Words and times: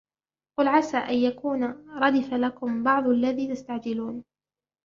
قُلْ 0.59 0.67
عَسَى 0.67 0.97
أَنْ 0.97 1.13
يَكُونَ 1.15 1.63
رَدِفَ 1.89 2.33
لَكُمْ 2.33 2.83
بَعْضُ 2.83 3.07
الَّذِي 3.07 3.47
تَسْتَعْجِلُونَ 3.55 4.23